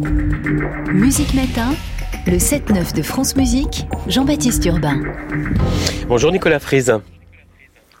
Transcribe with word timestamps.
Musique 0.00 1.34
Matin, 1.34 1.74
le 2.26 2.38
7-9 2.38 2.94
de 2.94 3.02
France 3.02 3.36
Musique, 3.36 3.86
Jean-Baptiste 4.06 4.64
Urbain. 4.64 5.02
Bonjour 6.08 6.32
Nicolas 6.32 6.58
Frise. 6.58 6.94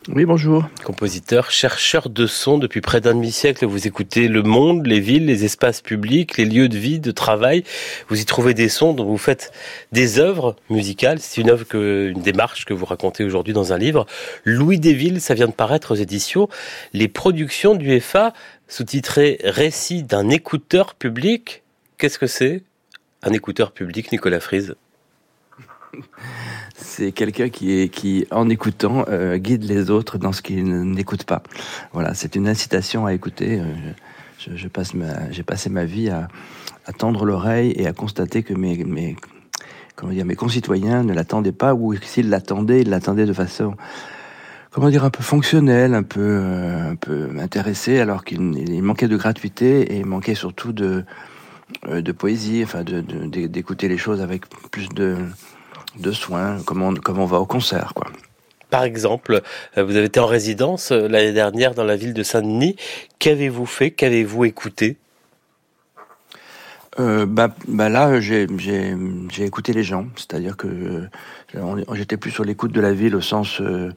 Oui, 0.08 0.24
bonjour. 0.24 0.64
Compositeur, 0.82 1.50
chercheur 1.50 2.08
de 2.08 2.26
son 2.26 2.56
depuis 2.56 2.80
près 2.80 3.02
d'un 3.02 3.14
demi-siècle, 3.14 3.66
vous 3.66 3.86
écoutez 3.86 4.28
le 4.28 4.42
monde, 4.42 4.86
les 4.86 4.98
villes, 4.98 5.26
les 5.26 5.44
espaces 5.44 5.82
publics, 5.82 6.38
les 6.38 6.46
lieux 6.46 6.70
de 6.70 6.78
vie, 6.78 7.00
de 7.00 7.10
travail. 7.10 7.64
Vous 8.08 8.18
y 8.18 8.24
trouvez 8.24 8.54
des 8.54 8.70
sons 8.70 8.94
dont 8.94 9.04
vous 9.04 9.18
faites 9.18 9.52
des 9.92 10.18
œuvres 10.18 10.56
musicales. 10.70 11.18
C'est 11.20 11.42
une 11.42 11.50
œuvre 11.50 11.66
que, 11.66 12.12
une 12.14 12.22
démarche 12.22 12.64
que 12.64 12.72
vous 12.72 12.86
racontez 12.86 13.24
aujourd'hui 13.24 13.52
dans 13.52 13.74
un 13.74 13.78
livre. 13.78 14.06
Louis 14.44 14.80
Desvilles, 14.80 15.20
ça 15.20 15.34
vient 15.34 15.48
de 15.48 15.52
paraître 15.52 15.92
aux 15.92 15.96
éditions. 15.96 16.48
Les 16.94 17.08
productions 17.08 17.74
du 17.74 18.00
FA, 18.00 18.32
sous-titrées 18.68 19.38
Récit 19.44 20.02
d'un 20.02 20.30
écouteur 20.30 20.94
public. 20.94 21.59
Qu'est-ce 22.00 22.18
que 22.18 22.26
c'est 22.26 22.62
un 23.22 23.30
écouteur 23.34 23.72
public, 23.72 24.10
Nicolas 24.10 24.40
Frise 24.40 24.74
c'est 26.76 27.12
quelqu'un 27.12 27.50
qui 27.50 27.90
qui 27.90 28.26
en 28.30 28.48
écoutant 28.48 29.04
euh, 29.08 29.36
guide 29.36 29.64
les 29.64 29.90
autres 29.90 30.16
dans 30.16 30.32
ce 30.32 30.40
qu'ils 30.40 30.64
n'écoutent 30.64 31.24
pas. 31.24 31.42
Voilà, 31.92 32.14
c'est 32.14 32.36
une 32.36 32.48
incitation 32.48 33.04
à 33.04 33.12
écouter. 33.12 33.60
Euh, 33.60 33.64
je, 34.38 34.68
passe 34.68 34.92
j'ai 35.30 35.42
passé 35.42 35.68
ma 35.68 35.84
vie 35.84 36.08
à, 36.08 36.28
tendre 36.96 37.26
l'oreille 37.26 37.74
et 37.76 37.86
à 37.86 37.92
constater 37.92 38.42
que 38.44 38.54
mes, 38.54 38.82
mes 38.82 39.16
comment 39.94 40.12
dire 40.12 40.24
mes 40.24 40.36
concitoyens 40.36 41.02
ne 41.02 41.12
l'attendaient 41.12 41.52
pas 41.52 41.74
ou 41.74 41.94
s'ils 41.96 42.30
l'attendaient, 42.30 42.80
ils 42.80 42.88
l'attendaient 42.88 43.26
de 43.26 43.34
façon 43.34 43.74
comment 44.70 44.88
dire 44.88 45.04
un 45.04 45.10
peu 45.10 45.22
fonctionnelle, 45.22 45.92
un 45.92 46.02
peu 46.02 46.20
euh, 46.20 46.92
un 46.92 46.96
peu 46.96 47.28
intéressée, 47.38 48.00
alors 48.00 48.24
qu'il 48.24 48.40
manquait 48.82 49.08
de 49.08 49.18
gratuité 49.18 49.82
et 49.92 49.98
il 49.98 50.06
manquait 50.06 50.34
surtout 50.34 50.72
de 50.72 51.04
de 51.88 52.12
poésie, 52.12 52.62
enfin 52.64 52.84
d'écouter 52.84 53.88
les 53.88 53.98
choses 53.98 54.20
avec 54.20 54.48
plus 54.70 54.88
de 54.88 55.16
de 55.98 56.12
soins, 56.12 56.58
comme 56.64 56.82
on, 56.82 56.94
on 57.08 57.24
va 57.24 57.40
au 57.40 57.46
concert, 57.46 57.92
quoi. 57.94 58.06
Par 58.70 58.84
exemple, 58.84 59.42
euh, 59.76 59.84
vous 59.84 59.96
avez 59.96 60.06
été 60.06 60.20
en 60.20 60.26
résidence 60.26 60.92
euh, 60.92 61.08
l'année 61.08 61.32
dernière 61.32 61.74
dans 61.74 61.84
la 61.84 61.96
ville 61.96 62.14
de 62.14 62.22
Saint-Denis. 62.22 62.76
Qu'avez-vous 63.18 63.66
fait? 63.66 63.90
Qu'avez-vous 63.90 64.44
écouté? 64.44 64.96
Euh, 66.98 67.24
bah, 67.24 67.50
bah 67.68 67.88
là, 67.88 68.20
j'ai 68.20 68.48
écouté 69.38 69.72
les 69.72 69.84
gens, 69.84 70.06
c'est-à-dire 70.16 70.56
que 70.56 70.66
euh, 71.54 71.84
j'étais 71.94 72.16
plus 72.16 72.32
sur 72.32 72.42
l'écoute 72.42 72.72
de 72.72 72.80
la 72.80 72.92
ville 72.92 73.14
au 73.14 73.20
sens, 73.20 73.60
euh, 73.60 73.92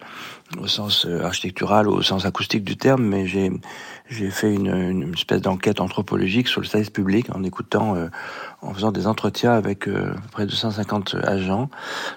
sens 0.67 1.07
architectural, 1.23 1.87
au 1.87 2.03
sens 2.03 2.25
acoustique 2.25 2.63
du 2.63 2.77
terme, 2.77 3.03
mais 3.03 3.25
j'ai 3.25 3.49
fait 4.29 4.53
une, 4.53 5.11
espèce 5.15 5.41
d'enquête 5.41 5.81
anthropologique 5.81 6.47
sur 6.47 6.61
le 6.61 6.67
service 6.67 6.91
public 6.91 7.35
en 7.35 7.43
écoutant, 7.43 7.95
en 8.61 8.73
faisant 8.75 8.91
des 8.91 9.07
entretiens 9.07 9.53
avec 9.53 9.89
près 10.31 10.45
de 10.45 10.51
150 10.51 11.15
agents 11.23 11.71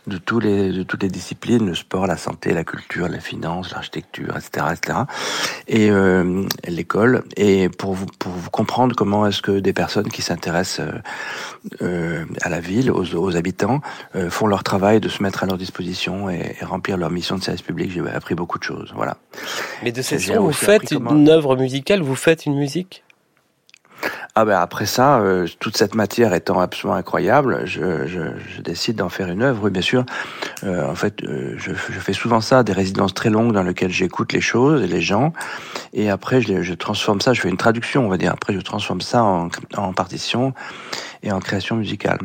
de 0.07 0.19
toutes 0.19 0.45
les 0.45 1.09
disciplines, 1.09 1.65
le 1.67 1.75
sport, 1.75 2.07
la 2.07 2.19
santé, 2.19 2.53
la 2.53 2.65
culture, 2.65 3.09
la 3.09 3.21
finance, 3.21 3.71
l'architecture, 3.71 4.37
etc., 4.37 4.67
etc. 4.73 4.99
Et 5.69 5.91
l'école, 6.69 7.25
et 7.39 7.71
pour 7.71 7.97
pour 8.19 8.33
vous 8.33 8.51
comprendre 8.51 8.95
comment 8.95 9.27
est-ce 9.27 9.41
que 9.41 9.59
des 9.61 9.73
personnes 9.73 10.09
qui 10.09 10.21
s'intéressent 10.21 10.66
euh, 10.81 10.93
euh, 11.83 12.25
à 12.43 12.49
la 12.49 12.61
ville, 12.61 12.91
aux, 12.91 13.37
habitants, 13.37 13.81
euh, 14.15 14.31
font 14.31 14.47
leur 14.47 14.63
travail 14.63 15.01
de 15.01 15.09
se 15.09 15.23
mettre 15.23 15.43
à 15.43 15.47
leur 15.47 15.59
disposition 15.59 16.31
et, 16.31 16.57
remplir 16.63 16.97
leur 16.97 17.11
mission 17.11 17.37
de 17.37 17.43
service 17.43 17.63
public. 17.63 17.91
J'ai 17.91 18.01
appris 18.09 18.35
beaucoup 18.35 18.59
de 18.59 18.65
choses. 18.65 18.93
Voilà. 18.95 19.17
Mais 19.83 19.93
de 19.93 20.03
ces 20.03 20.19
sons, 20.19 20.41
vous 20.41 20.53
faites 20.53 20.91
une 20.93 21.29
œuvre 21.29 21.57
musicale, 21.57 22.03
vous 22.03 22.17
faites 22.17 22.47
une 22.47 22.57
musique? 22.57 23.03
Ah 24.35 24.45
ben 24.45 24.59
après 24.59 24.85
ça, 24.85 25.21
euh, 25.21 25.47
toute 25.61 25.79
cette 25.79 25.95
matière 25.95 26.35
étant 26.35 26.61
absolument 26.61 26.97
incroyable, 26.97 27.63
je, 27.65 28.61
décide 28.61 28.97
d'en 28.97 29.09
faire 29.09 29.29
une 29.29 29.43
œuvre. 29.43 29.65
Oui, 29.65 29.71
bien 29.71 29.83
sûr. 29.83 30.05
Euh, 30.65 30.91
en 30.91 30.95
fait, 30.95 31.23
euh, 31.25 31.55
je, 31.57 31.73
fais 31.73 32.13
souvent 32.13 32.43
ça, 32.43 32.63
des 32.63 32.73
résidences 32.73 33.15
très 33.15 33.31
longues 33.31 33.53
dans 33.53 33.63
lesquelles 33.63 33.91
j'écoute 33.91 34.33
les 34.35 34.43
choses 34.43 34.83
et 34.83 34.87
les 34.87 35.01
gens, 35.01 35.33
et 35.95 36.11
après 36.11 36.43
je, 36.43 36.61
je, 36.63 36.75
transforme 36.75 37.21
ça. 37.21 37.33
Je 37.33 37.41
fais 37.41 37.49
une 37.49 37.57
traduction, 37.57 38.05
on 38.05 38.09
va 38.09 38.19
dire. 38.19 38.33
Après, 38.33 38.53
je 38.53 38.61
transforme 38.61 39.01
ça 39.01 39.25
en, 39.25 39.49
en 39.77 39.93
partition 39.95 40.53
et 41.23 41.33
en 41.33 41.41
création 41.41 41.77
musicale. 41.77 42.19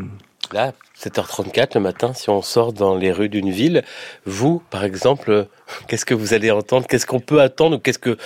Là, 0.51 0.74
7h34 1.01 1.72
le 1.75 1.81
matin, 1.81 2.13
si 2.13 2.29
on 2.29 2.44
sort 2.44 2.73
dans 2.73 2.95
les 2.95 3.12
rues 3.12 3.29
d'une 3.29 3.50
ville, 3.50 3.84
vous, 4.25 4.62
par 4.69 4.84
exemple, 4.84 5.47
qu'est-ce 5.88 6.06
que 6.06 6.13
vous 6.13 6.34
allez 6.35 6.51
entendre? 6.51 6.85
Qu'est-ce 6.85 7.07
qu'on 7.07 7.19
peut 7.19 7.41
attendre 7.41 7.81
Qu'est-ce 7.81 7.97
que 7.97 8.17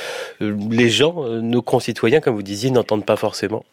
euh, 0.41 0.57
les 0.69 0.89
gens, 0.89 1.23
euh, 1.23 1.39
nos 1.39 1.61
concitoyens, 1.61 2.19
comme 2.19 2.35
vous 2.35 2.43
disiez, 2.43 2.71
n'entendent 2.71 3.05
pas 3.05 3.15
forcément? 3.15 3.63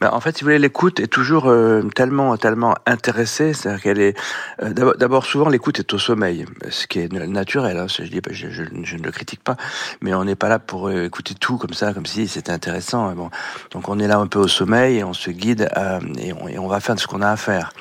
Ben, 0.00 0.10
en 0.12 0.20
fait, 0.20 0.36
si 0.36 0.44
vous 0.44 0.48
voulez, 0.48 0.58
l'écoute 0.58 1.00
est 1.00 1.06
toujours 1.06 1.46
euh, 1.46 1.82
tellement, 1.94 2.36
tellement 2.36 2.74
intéressée. 2.86 3.52
C'est-à-dire 3.52 3.82
qu'elle 3.82 4.00
est. 4.00 4.18
Euh, 4.62 4.94
d'abord, 4.94 5.24
souvent, 5.24 5.48
l'écoute 5.48 5.78
est 5.78 5.92
au 5.92 5.98
sommeil, 5.98 6.44
ce 6.70 6.86
qui 6.86 7.00
est 7.00 7.12
naturel. 7.12 7.76
Hein, 7.78 7.86
je, 7.88 8.02
dis, 8.04 8.20
je, 8.30 8.48
je, 8.50 8.64
je, 8.82 8.96
ne 8.96 9.02
le 9.02 9.10
critique 9.10 9.42
pas, 9.42 9.56
mais 10.00 10.14
on 10.14 10.24
n'est 10.24 10.36
pas 10.36 10.48
là 10.48 10.58
pour 10.58 10.88
euh, 10.88 11.04
écouter 11.04 11.34
tout 11.34 11.56
comme 11.56 11.74
ça, 11.74 11.92
comme 11.92 12.06
si 12.06 12.28
c'était 12.28 12.52
intéressant. 12.52 13.06
Hein, 13.06 13.14
bon. 13.14 13.30
Donc, 13.70 13.88
on 13.88 13.98
est 13.98 14.08
là 14.08 14.18
un 14.18 14.26
peu 14.26 14.38
au 14.38 14.48
sommeil 14.48 14.98
et 14.98 15.04
on 15.04 15.12
se 15.12 15.30
guide 15.30 15.68
et 16.18 16.32
on, 16.32 16.48
et, 16.48 16.58
on, 16.58 16.68
va 16.68 16.80
faire 16.80 16.98
ce 16.98 17.06
qu'on 17.06 17.22
a 17.22 17.30
à 17.30 17.36
faire. 17.36 17.72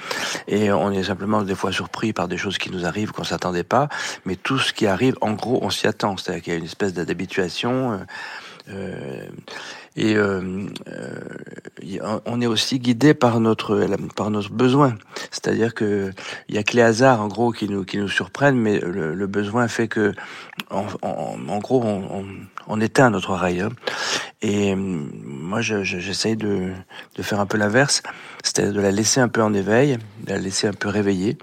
Et 0.48 0.72
on 0.72 0.92
est 0.92 1.04
simplement 1.04 1.42
des 1.42 1.56
fois 1.56 1.72
surpris 1.72 2.14
par 2.14 2.28
des 2.28 2.38
choses 2.38 2.58
qui 2.58 2.72
nous 2.72 2.86
arrivent 2.86 3.12
qu'on 3.12 3.24
s'attendait 3.24 3.64
pas, 3.64 3.90
mais 4.26 4.36
tout 4.36 4.60
ce 4.60 4.74
qui 4.74 4.88
arrive, 4.88 5.16
en 5.22 5.32
gros, 5.32 5.60
on 5.62 5.70
s'y 5.70 5.88
attend. 5.88 6.18
C'est-à-dire 6.18 6.44
qu'il 6.44 6.54
y 6.54 6.56
a 6.56 6.60
une 6.60 6.66
espèce 6.66 6.94
d'habituation. 6.94 8.00
Euh, 8.70 9.26
et 9.98 10.16
euh, 10.16 10.68
euh, 10.88 12.20
on 12.26 12.40
est 12.40 12.48
aussi 12.48 12.80
guidé 12.80 13.14
par 13.14 13.40
notre 13.42 13.88
par 14.16 14.30
notre 14.30 14.52
besoin. 14.52 14.96
C'est-à-dire 15.32 15.74
que 15.74 16.12
il 16.48 16.56
y 16.56 16.58
a 16.58 16.64
que 16.64 16.76
les 16.76 16.82
hasards 16.82 17.22
en 17.22 17.28
gros 17.28 17.52
qui 17.52 17.68
nous 17.68 17.84
qui 17.84 17.98
nous 17.98 18.08
surprennent, 18.08 18.58
mais 18.58 18.80
le, 18.80 19.28
besoin 19.28 19.68
fait 19.68 19.88
que 19.88 20.14
en, 20.70 21.58
gros 21.60 21.84
on, 22.68 22.82
éteint 22.82 23.10
notre 23.10 23.32
oreille. 23.32 23.62
Hein. 23.62 23.70
Et 24.42 24.76
moi 24.76 25.62
j'essaye 25.62 26.38
de 26.38 26.72
de 27.16 27.22
faire 27.22 27.42
un 27.42 27.46
peu 27.46 27.58
l'inverse, 27.58 28.02
c'est-à-dire 28.44 28.74
de 28.74 28.82
la 28.82 28.92
laisser 28.92 29.20
un 29.20 29.28
peu 29.28 29.44
en 29.44 29.54
éveil, 29.54 29.98
de 30.24 30.32
la 30.32 30.38
laisser 30.38 30.68
un 30.68 30.74
peu 30.74 30.88
réveillée 30.88 31.38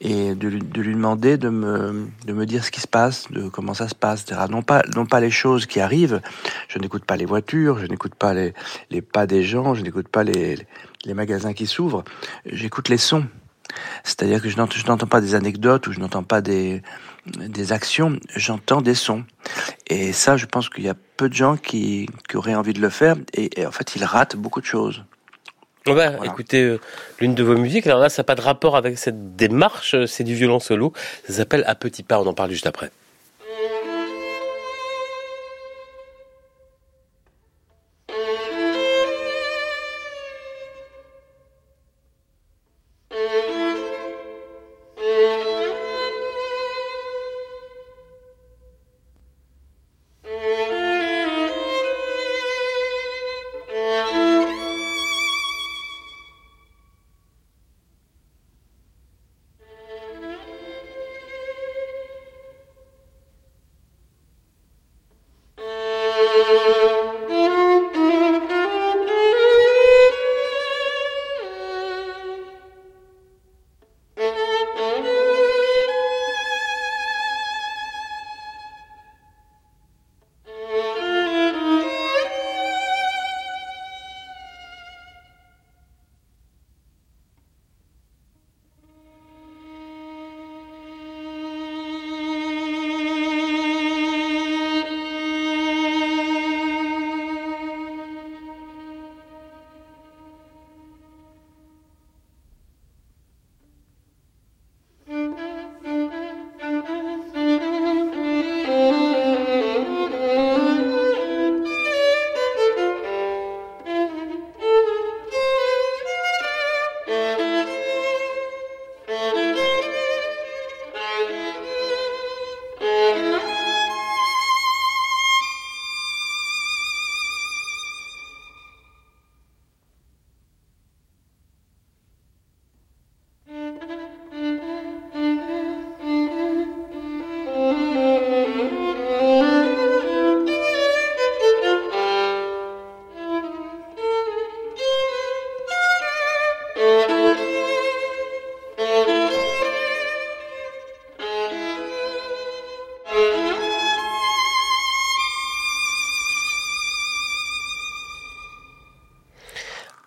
et 0.00 0.34
de, 0.34 0.50
de, 0.50 0.80
lui 0.82 0.94
demander 0.94 1.36
de 1.36 1.48
me, 1.48 2.08
de 2.26 2.32
me 2.32 2.44
dire 2.44 2.64
ce 2.64 2.70
qui 2.70 2.80
se 2.80 2.86
passe, 2.86 3.30
de 3.30 3.48
comment 3.48 3.74
ça 3.74 3.88
se 3.88 3.94
passe, 3.94 4.22
etc. 4.22 4.42
Non 4.50 4.62
pas, 4.62 4.82
non 4.94 5.06
pas 5.06 5.20
les 5.20 5.30
choses 5.30 5.66
qui 5.66 5.80
arrivent. 5.80 6.20
Je 6.68 6.78
n'écoute 6.78 7.04
pas 7.04 7.16
les 7.16 7.24
voitures, 7.24 7.78
je 7.86 7.90
n'écoute 7.90 8.14
pas 8.14 8.34
les, 8.34 8.52
les 8.90 9.02
pas 9.02 9.26
des 9.26 9.42
gens, 9.42 9.74
je 9.74 9.82
n'écoute 9.82 10.08
pas 10.08 10.24
les, 10.24 10.58
les 11.04 11.14
magasins 11.14 11.54
qui 11.54 11.66
s'ouvrent. 11.66 12.04
J'écoute 12.44 12.88
les 12.88 12.98
sons. 12.98 13.26
C'est-à-dire 14.04 14.40
que 14.40 14.48
je 14.48 14.56
n'entends 14.56 15.06
pas 15.06 15.20
des 15.20 15.34
anecdotes 15.34 15.86
ou 15.86 15.92
je 15.92 16.00
n'entends 16.00 16.22
pas 16.22 16.40
des, 16.40 16.82
des 17.26 17.72
actions, 17.72 18.18
j'entends 18.34 18.80
des 18.80 18.94
sons. 18.94 19.24
Et 19.88 20.12
ça, 20.12 20.36
je 20.36 20.46
pense 20.46 20.68
qu'il 20.68 20.84
y 20.84 20.88
a 20.88 20.94
peu 21.16 21.28
de 21.28 21.34
gens 21.34 21.56
qui, 21.56 22.08
qui 22.28 22.36
auraient 22.36 22.54
envie 22.54 22.72
de 22.72 22.80
le 22.80 22.90
faire 22.90 23.16
et, 23.34 23.60
et 23.60 23.66
en 23.66 23.72
fait, 23.72 23.96
ils 23.96 24.04
ratent 24.04 24.36
beaucoup 24.36 24.60
de 24.60 24.66
choses. 24.66 25.04
On 25.88 25.94
va 25.94 26.26
écouter 26.26 26.62
euh, 26.64 26.80
l'une 27.20 27.36
de 27.36 27.44
vos 27.44 27.56
musiques. 27.56 27.86
Alors 27.86 28.00
là, 28.00 28.08
ça 28.08 28.22
n'a 28.22 28.24
pas 28.24 28.34
de 28.34 28.40
rapport 28.40 28.76
avec 28.76 28.98
cette 28.98 29.36
démarche, 29.36 29.94
euh, 29.94 30.06
c'est 30.06 30.24
du 30.24 30.34
violon 30.34 30.58
solo. 30.58 30.92
Ça 31.28 31.34
s'appelle 31.34 31.62
À 31.66 31.76
petit 31.76 32.02
pas, 32.02 32.20
on 32.20 32.26
en 32.26 32.34
parle 32.34 32.50
juste 32.50 32.66
après. 32.66 32.90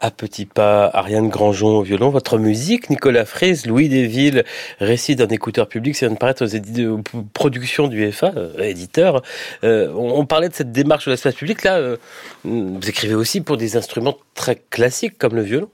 À 0.09 0.11
petits 0.11 0.47
pas, 0.47 0.89
Ariane 0.91 1.29
Grandjean 1.29 1.67
au 1.67 1.83
violon, 1.83 2.09
votre 2.09 2.39
musique, 2.39 2.89
Nicolas 2.89 3.25
Frise, 3.25 3.67
Louis 3.67 3.89
Desvilles, 3.89 4.44
récit 4.79 5.15
d'un 5.15 5.27
écouteur 5.27 5.67
public, 5.67 5.95
ça 5.95 6.07
vient 6.07 6.15
de 6.15 6.19
paraître 6.19 6.44
aux, 6.44 7.01
productions 7.33 7.88
du 7.88 8.11
FA, 8.11 8.33
euh, 8.35 8.57
éditeur. 8.63 9.21
Euh, 9.63 9.94
on, 9.95 10.25
parlait 10.25 10.50
de 10.50 10.56
cette 10.56 10.71
démarche 10.71 11.06
de 11.06 11.11
l'espace 11.11 11.35
public, 11.35 11.63
là, 11.63 11.77
euh, 11.77 11.97
vous 12.44 12.89
écrivez 12.89 13.13
aussi 13.13 13.41
pour 13.41 13.56
des 13.56 13.77
instruments 13.77 14.17
très 14.33 14.56
classiques 14.56 15.17
comme 15.17 15.35
le 15.35 15.44
violon 15.44 15.69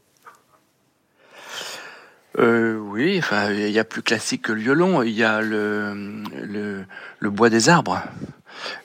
oui, 2.38 3.22
il 3.50 3.70
y 3.70 3.80
a 3.80 3.86
plus 3.86 4.02
classique 4.02 4.42
que 4.42 4.52
le 4.52 4.60
violon. 4.60 5.02
Il 5.04 5.14
y 5.14 5.24
a 5.24 5.40
le, 5.40 6.84
le 7.20 7.30
bois 7.30 7.50
des 7.50 7.70
arbres. 7.70 8.02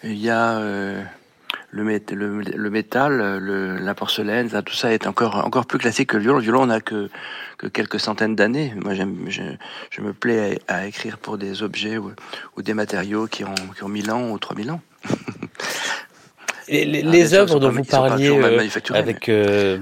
Il 0.04 0.18
y 0.18 0.30
a 0.30 0.60
le, 1.72 1.82
le, 1.82 2.70
métal, 2.70 3.38
le, 3.38 3.76
la 3.76 3.94
porcelaine, 3.94 4.48
tout 4.64 4.74
ça 4.74 4.92
est 4.92 5.06
encore 5.06 5.36
encore 5.36 5.66
plus 5.66 5.78
classique 5.78 6.10
que 6.10 6.16
le 6.16 6.22
violon. 6.22 6.38
Le 6.38 6.42
violon, 6.42 6.62
on 6.62 6.66
n'a 6.66 6.80
que, 6.80 7.08
que 7.58 7.66
quelques 7.68 8.00
centaines 8.00 8.34
d'années. 8.34 8.72
Moi, 8.76 8.94
je, 8.94 9.04
je, 9.90 10.00
me 10.00 10.12
plais 10.12 10.58
à, 10.68 10.86
écrire 10.86 11.18
pour 11.18 11.38
des 11.38 11.62
objets 11.62 11.96
ou, 11.96 12.12
ou, 12.56 12.62
des 12.62 12.74
matériaux 12.74 13.26
qui 13.26 13.44
ont, 13.44 13.54
qui 13.76 13.84
ont 13.84 13.88
1000 13.88 14.10
ans 14.10 14.30
ou 14.30 14.38
3000 14.38 14.70
ans. 14.72 14.80
les, 16.68 16.84
les, 16.84 17.34
ah, 17.34 17.38
œuvres 17.38 17.60
dont 17.60 17.70
vous 17.70 17.84
parliez 17.84 18.30
euh, 18.30 18.68
avec 18.94 19.28
euh, 19.28 19.78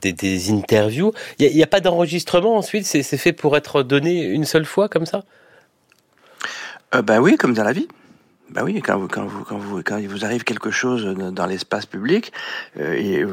des, 0.00 0.12
des, 0.12 0.50
interviews, 0.50 1.12
il 1.38 1.54
n'y 1.54 1.62
a, 1.62 1.64
a, 1.64 1.68
pas 1.68 1.80
d'enregistrement 1.80 2.56
ensuite? 2.56 2.86
C'est 2.86 3.02
fait 3.02 3.32
pour 3.32 3.56
être 3.56 3.82
donné 3.82 4.22
une 4.24 4.44
seule 4.44 4.64
fois 4.64 4.88
comme 4.88 5.06
ça? 5.06 5.24
Euh, 6.94 7.02
Ben 7.02 7.20
oui, 7.20 7.36
comme 7.36 7.54
dans 7.54 7.64
la 7.64 7.72
vie. 7.72 7.88
Ben 8.50 8.62
oui, 8.62 8.82
quand 8.82 8.98
vous, 8.98 9.08
quand 9.08 9.24
vous, 9.24 9.42
quand 9.44 9.58
vous, 9.58 9.82
quand 9.82 9.96
il 9.96 10.08
vous 10.08 10.24
arrive 10.24 10.44
quelque 10.44 10.70
chose 10.70 11.06
dans 11.06 11.46
l'espace 11.46 11.86
public 11.86 12.32
euh, 12.78 12.92
et, 12.92 13.24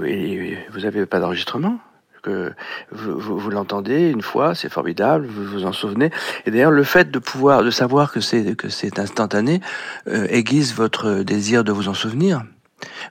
vous 0.72 0.80
n'avez 0.80 1.06
pas 1.06 1.20
d'enregistrement, 1.20 1.80
que 2.24 2.54
vous, 2.92 3.20
vous, 3.20 3.50
l'entendez 3.50 4.10
une 4.10 4.22
fois, 4.22 4.56
c'est 4.56 4.70
formidable, 4.70 5.26
vous 5.28 5.44
vous 5.44 5.66
en 5.66 5.74
souvenez. 5.74 6.12
Et 6.46 6.52
d'ailleurs, 6.52 6.72
le 6.72 6.84
fait 6.84 7.12
de 7.12 7.20
pouvoir, 7.20 7.64
de 7.64 7.72
savoir 7.72 8.12
que 8.12 8.22
c'est 8.22 8.56
que 8.56 8.70
c'est 8.70 9.00
instantané, 9.00 9.60
euh, 10.08 10.28
aiguise 10.30 10.74
votre 10.76 11.24
désir 11.24 11.64
de 11.64 11.72
vous 11.72 11.90
en 11.90 11.94
souvenir. 11.94 12.44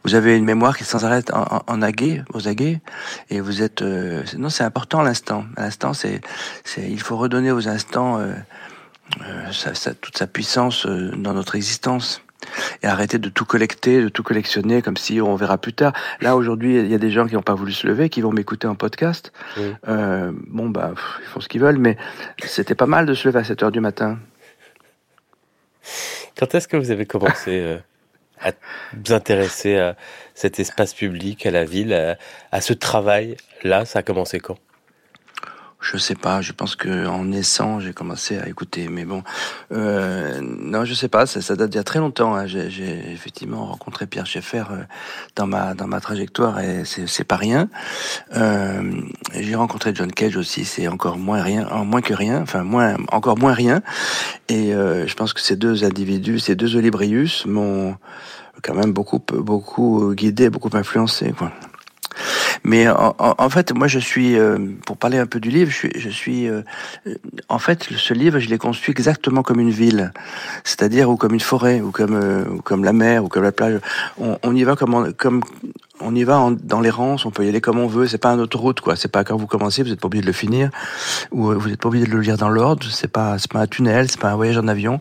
Vous 0.04 0.14
avez 0.14 0.36
une 0.36 0.44
mémoire 0.44 0.76
qui 0.76 0.84
sans 0.84 1.04
arrêt 1.04 1.22
en, 1.32 1.62
en, 1.66 1.82
aguet, 1.82 2.22
aux 2.32 2.48
aguets, 2.48 2.80
et 3.28 3.40
vous 3.40 3.62
êtes. 3.62 3.82
Euh, 3.82 4.22
non, 4.38 4.48
c'est 4.48 4.64
important 4.64 5.02
l'instant. 5.02 5.44
L'instant, 5.56 5.92
c'est, 5.92 6.20
c'est, 6.64 6.88
il 6.90 7.00
faut 7.00 7.16
redonner 7.16 7.52
aux 7.52 7.68
instants. 7.68 8.20
Euh, 9.22 9.94
toute 10.00 10.16
sa 10.16 10.26
puissance 10.26 10.86
euh, 10.86 11.10
dans 11.16 11.34
notre 11.34 11.56
existence 11.56 12.22
et 12.82 12.86
arrêter 12.86 13.18
de 13.18 13.28
tout 13.28 13.44
collecter, 13.44 14.00
de 14.02 14.08
tout 14.08 14.22
collectionner 14.22 14.82
comme 14.82 14.96
si 14.96 15.20
on 15.20 15.34
verra 15.34 15.58
plus 15.58 15.72
tard. 15.72 15.92
Là 16.20 16.36
aujourd'hui, 16.36 16.76
il 16.78 16.86
y 16.86 16.94
a 16.94 16.98
des 16.98 17.10
gens 17.10 17.26
qui 17.26 17.34
n'ont 17.34 17.42
pas 17.42 17.54
voulu 17.54 17.72
se 17.72 17.86
lever, 17.86 18.08
qui 18.08 18.20
vont 18.20 18.32
m'écouter 18.32 18.66
en 18.66 18.76
podcast. 18.76 19.32
Euh, 19.88 20.32
bon 20.46 20.70
bah, 20.70 20.94
ils 21.20 21.26
font 21.26 21.40
ce 21.40 21.48
qu'ils 21.48 21.60
veulent, 21.60 21.78
mais 21.78 21.96
c'était 22.44 22.74
pas 22.74 22.86
mal 22.86 23.04
de 23.04 23.14
se 23.14 23.28
lever 23.28 23.40
à 23.40 23.44
7 23.44 23.62
heures 23.64 23.72
du 23.72 23.80
matin. 23.80 24.18
Quand 26.38 26.54
est-ce 26.54 26.68
que 26.68 26.76
vous 26.76 26.90
avez 26.90 27.04
commencé 27.04 27.78
à 28.40 28.52
vous 28.94 29.12
intéresser 29.12 29.76
à 29.76 29.96
cet 30.34 30.60
espace 30.60 30.94
public, 30.94 31.44
à 31.44 31.50
la 31.50 31.64
ville, 31.64 31.92
à, 31.92 32.16
à 32.52 32.60
ce 32.60 32.72
travail 32.72 33.36
Là, 33.64 33.84
ça 33.84 33.98
a 33.98 34.02
commencé 34.02 34.40
quand? 34.40 34.56
Je 35.80 35.96
sais 35.96 36.14
pas, 36.14 36.42
je 36.42 36.52
pense 36.52 36.76
que 36.76 37.06
en 37.06 37.24
naissant, 37.24 37.80
j'ai 37.80 37.92
commencé 37.92 38.38
à 38.38 38.48
écouter. 38.48 38.88
Mais 38.88 39.04
bon, 39.04 39.22
euh, 39.72 40.40
non, 40.42 40.84
je 40.84 40.94
sais 40.94 41.08
pas, 41.08 41.26
ça, 41.26 41.40
ça 41.40 41.56
date 41.56 41.70
d'il 41.70 41.78
y 41.78 41.80
a 41.80 41.84
très 41.84 41.98
longtemps. 41.98 42.34
Hein. 42.34 42.46
J'ai 42.46 43.10
effectivement 43.12 43.66
rencontré 43.66 44.06
Pierre 44.06 44.26
Schaeffer 44.26 44.64
euh, 44.70 44.82
dans 45.36 45.46
ma 45.46 45.74
dans 45.74 45.86
ma 45.86 46.00
trajectoire 46.00 46.60
et 46.60 46.84
c'est 46.84 47.24
pas 47.24 47.36
rien. 47.36 47.68
Euh, 48.36 49.00
j'ai 49.34 49.54
rencontré 49.54 49.92
John 49.94 50.12
Cage 50.12 50.36
aussi, 50.36 50.64
c'est 50.64 50.86
encore 50.88 51.16
moins 51.16 51.42
rien, 51.42 51.66
moins 51.84 52.02
que 52.02 52.14
rien, 52.14 52.42
enfin 52.42 52.62
moins, 52.62 52.96
encore 53.10 53.38
moins 53.38 53.54
rien. 53.54 53.82
Et 54.48 54.74
euh, 54.74 55.06
je 55.06 55.14
pense 55.14 55.32
que 55.32 55.40
ces 55.40 55.56
deux 55.56 55.84
individus, 55.84 56.40
ces 56.40 56.56
deux 56.56 56.76
Olibrius 56.76 57.46
m'ont 57.46 57.96
quand 58.62 58.74
même 58.74 58.92
beaucoup 58.92 59.18
beaucoup 59.18 60.14
guidé, 60.14 60.50
beaucoup 60.50 60.70
influencé, 60.74 61.32
quoi. 61.32 61.52
Mais 62.64 62.88
en, 62.88 63.14
en, 63.18 63.50
fait, 63.50 63.72
moi, 63.72 63.86
je 63.86 63.98
suis, 63.98 64.38
euh, 64.38 64.58
pour 64.84 64.96
parler 64.96 65.18
un 65.18 65.26
peu 65.26 65.40
du 65.40 65.50
livre, 65.50 65.70
je 65.70 65.76
suis, 65.76 65.92
je 65.96 66.08
suis 66.10 66.48
euh, 66.48 66.62
en 67.48 67.58
fait, 67.58 67.88
ce 67.96 68.14
livre, 68.14 68.38
je 68.38 68.48
l'ai 68.48 68.58
conçu 68.58 68.90
exactement 68.90 69.42
comme 69.42 69.60
une 69.60 69.70
ville, 69.70 70.12
c'est-à-dire 70.64 71.08
ou 71.10 71.16
comme 71.16 71.32
une 71.32 71.40
forêt, 71.40 71.80
ou 71.80 71.90
comme, 71.90 72.14
euh, 72.14 72.44
ou 72.50 72.60
comme 72.60 72.84
la 72.84 72.92
mer, 72.92 73.24
ou 73.24 73.28
comme 73.28 73.42
la 73.42 73.52
plage. 73.52 73.80
On, 74.18 74.38
on 74.42 74.54
y 74.54 74.62
va 74.64 74.76
comme, 74.76 75.12
comme 75.14 75.42
on 76.00 76.14
y 76.14 76.24
va 76.24 76.38
en, 76.38 76.50
dans 76.50 76.80
l'errance, 76.80 77.24
on 77.24 77.30
peut 77.30 77.46
y 77.46 77.48
aller 77.48 77.60
comme 77.60 77.78
on 77.78 77.86
veut. 77.86 78.06
C'est 78.06 78.18
pas 78.18 78.32
une 78.32 78.40
autoroute, 78.40 78.80
quoi. 78.80 78.94
C'est 78.94 79.10
pas 79.10 79.24
quand 79.24 79.36
vous 79.36 79.46
commencez, 79.46 79.82
vous 79.82 79.92
êtes 79.92 80.00
pas 80.00 80.06
obligé 80.06 80.22
de 80.22 80.26
le 80.26 80.32
finir, 80.32 80.70
ou 81.30 81.52
vous 81.52 81.68
êtes 81.70 81.80
pas 81.80 81.88
obligé 81.88 82.06
de 82.06 82.10
le 82.10 82.20
lire 82.20 82.36
dans 82.36 82.50
l'ordre. 82.50 82.86
C'est 82.90 83.10
pas, 83.10 83.38
c'est 83.38 83.50
pas 83.50 83.60
un 83.60 83.66
tunnel, 83.66 84.10
c'est 84.10 84.20
pas 84.20 84.30
un 84.30 84.36
voyage 84.36 84.58
en 84.58 84.68
avion, 84.68 85.00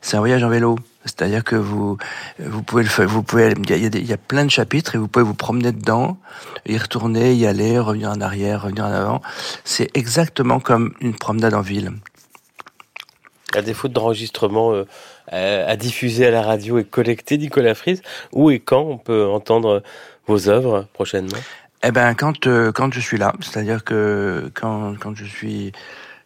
c'est 0.00 0.16
un 0.16 0.20
voyage 0.20 0.44
en 0.44 0.48
vélo. 0.48 0.76
C'est-à-dire 1.04 1.44
que 1.44 1.56
vous, 1.56 1.96
vous 2.38 2.62
pouvez 2.62 2.82
le 2.82 2.88
faire, 2.88 3.08
vous 3.08 3.22
pouvez, 3.22 3.54
il 3.56 3.70
y, 3.70 3.72
a, 3.72 3.76
il 3.76 4.06
y 4.06 4.12
a 4.12 4.18
plein 4.18 4.44
de 4.44 4.50
chapitres 4.50 4.94
et 4.94 4.98
vous 4.98 5.08
pouvez 5.08 5.24
vous 5.24 5.34
promener 5.34 5.72
dedans, 5.72 6.18
y 6.66 6.76
retourner, 6.76 7.34
y 7.34 7.46
aller, 7.46 7.78
revenir 7.78 8.10
en 8.10 8.20
arrière, 8.20 8.62
revenir 8.62 8.84
en 8.84 8.92
avant. 8.92 9.22
C'est 9.64 9.90
exactement 9.94 10.60
comme 10.60 10.92
une 11.00 11.14
promenade 11.14 11.54
en 11.54 11.62
ville. 11.62 11.92
À 13.54 13.62
défaut 13.62 13.88
d'enregistrement 13.88 14.72
euh, 14.74 14.84
à, 15.26 15.76
diffuser 15.76 16.26
à 16.26 16.30
la 16.30 16.42
radio 16.42 16.78
et 16.78 16.84
collecter, 16.84 17.38
Nicolas 17.38 17.74
Frise, 17.74 18.02
où 18.32 18.50
et 18.50 18.60
quand 18.60 18.82
on 18.82 18.98
peut 18.98 19.26
entendre 19.26 19.82
vos 20.26 20.48
œuvres 20.48 20.86
prochainement? 20.92 21.38
Eh 21.82 21.92
ben, 21.92 22.14
quand 22.14 22.46
euh, 22.46 22.72
quand 22.72 22.92
je 22.92 23.00
suis 23.00 23.16
là, 23.16 23.32
c'est-à-dire 23.40 23.84
que 23.84 24.50
quand 24.54 24.94
quand 25.00 25.14
je 25.14 25.24
suis 25.24 25.72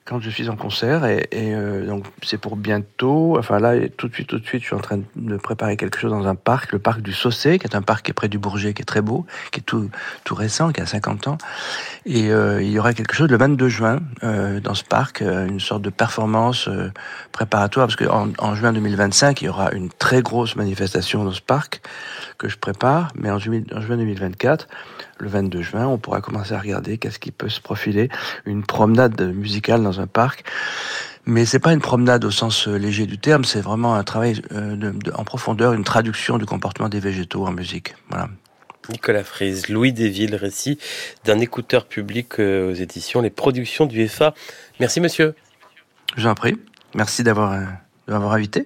quand 0.05 0.21
je 0.21 0.29
suis 0.29 0.51
en 0.51 0.57
concert 0.57 1.07
et, 1.07 1.29
euh, 1.33 1.87
donc 1.87 2.05
c'est 2.23 2.37
pour 2.37 2.57
bientôt. 2.57 3.39
Enfin 3.39 3.59
là, 3.59 3.89
tout 3.89 4.09
de 4.09 4.15
suite, 4.15 4.29
tout 4.29 4.39
de 4.39 4.45
suite, 4.45 4.61
je 4.61 4.67
suis 4.67 4.77
en 4.77 4.81
train 4.81 5.01
de 5.17 5.37
préparer 5.37 5.79
quelque 5.79 5.99
chose 5.99 6.11
dans 6.11 6.27
un 6.27 6.35
parc, 6.35 6.73
le 6.73 6.79
parc 6.79 7.01
du 7.01 7.15
Saucé, 7.15 7.59
qui 7.59 7.67
est 7.67 7.75
un 7.75 7.81
parc 7.81 8.05
qui 8.05 8.11
est 8.11 8.15
près 8.15 8.29
du 8.29 8.39
Bourget, 8.39 8.75
qui 8.75 8.83
est 8.83 8.85
très 8.85 9.01
beau, 9.01 9.25
qui 9.51 9.61
est 9.61 9.63
tout 9.63 9.89
tout 10.25 10.35
récent, 10.35 10.73
qui 10.73 10.83
a 10.83 10.87
50 10.87 11.29
ans. 11.29 11.39
Et 12.05 12.31
euh, 12.31 12.63
il 12.63 12.71
y 12.71 12.79
aura 12.79 12.93
quelque 12.93 13.15
chose 13.15 13.31
le 13.31 13.39
22 13.39 13.69
juin 13.69 14.01
euh, 14.23 14.61
dans 14.61 14.75
ce 14.75 14.85
parc, 14.85 15.23
euh, 15.23 15.47
une 15.47 15.61
sorte 15.61 15.81
de 15.81 15.91
performance 15.91 16.69
euh, 16.69 16.93
préparatoire, 17.33 17.87
parce 17.87 17.97
qu'en 17.97 18.29
en 18.39 18.55
juin 18.55 18.75
2025, 18.75 19.41
il 19.41 19.47
y 19.47 19.49
aura 19.49 19.73
une 19.73 19.89
très 19.89 20.21
grosse 20.21 20.55
manifestation 20.55 21.25
dans 21.25 21.33
ce 21.33 21.41
parc 21.41 21.81
que 22.37 22.49
je 22.49 22.59
prépare, 22.59 23.13
mais 23.15 23.31
en 23.31 23.39
juin 23.39 23.63
2024 23.63 24.69
le 25.19 25.29
22 25.29 25.63
juin, 25.63 25.87
on 25.87 25.99
pourra 25.99 26.21
commencer 26.21 26.55
à 26.55 26.59
regarder 26.59 26.99
qu'est-ce 26.99 27.19
qui 27.19 27.31
peut 27.31 27.49
se 27.49 27.61
profiler, 27.61 28.09
une 28.47 28.65
promenade 28.65 29.21
musicale 29.35 29.83
dans 29.83 30.01
un 30.01 30.07
parc. 30.07 30.45
Mais 31.27 31.47
c'est 31.47 31.59
pas 31.59 31.73
une 31.73 31.81
promenade 31.81 32.25
au 32.25 32.31
sens 32.31 32.69
euh, 32.69 32.77
léger 32.77 33.07
du 33.07 33.19
terme, 33.19 33.45
c'est 33.45 33.61
vraiment 33.61 33.95
un 33.95 34.05
travail 34.05 34.43
euh, 34.53 34.77
de, 34.77 35.13
en 35.15 35.25
profondeur, 35.25 35.73
une 35.73 35.85
traduction 35.85 36.37
du 36.37 36.45
comportement 36.45 36.91
des 36.91 37.01
végétaux 37.01 37.47
en 37.47 37.53
musique. 37.53 37.95
Voilà. 38.11 38.29
Nicolas 38.91 39.25
Frise, 39.25 39.69
Louis 39.71 39.95
Desvilles, 39.95 40.37
récit 40.37 40.79
d'un 41.25 41.39
écouteur 41.39 41.87
public 41.87 42.39
euh, 42.39 42.71
aux 42.71 42.75
éditions 42.75 43.23
Les 43.23 43.31
Productions 43.31 43.87
du 43.87 44.07
FA. 44.07 44.35
Merci 44.81 45.01
monsieur. 45.01 45.35
Je 46.17 46.23
vous 46.23 46.29
en 46.29 46.35
prie. 46.35 46.57
Merci 46.95 47.23
d'avoir, 47.23 47.59
d'avoir 48.07 48.33
invité. 48.35 48.65